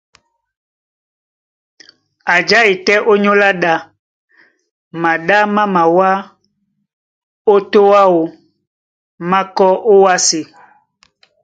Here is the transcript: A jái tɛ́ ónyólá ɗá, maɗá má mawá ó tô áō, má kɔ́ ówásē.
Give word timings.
A 2.33 2.35
jái 2.49 2.71
tɛ́ 2.85 3.03
ónyólá 3.11 3.49
ɗá, 3.61 3.73
maɗá 5.01 5.37
má 5.55 5.63
mawá 5.75 6.09
ó 7.53 7.55
tô 7.71 7.81
áō, 8.03 8.21
má 9.29 9.39
kɔ́ 9.55 9.71
ówásē. 9.93 10.41